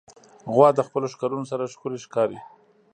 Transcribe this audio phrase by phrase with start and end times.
[0.53, 2.39] غوا د خپلو ښکرونو سره ښکلي ښکاري.